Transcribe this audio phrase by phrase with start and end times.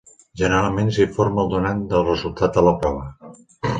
[0.41, 3.33] Generalment s'informa el donant del resultat de la prova.